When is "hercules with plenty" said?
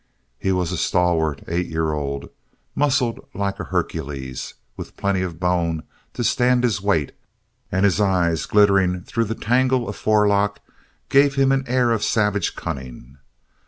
3.65-5.21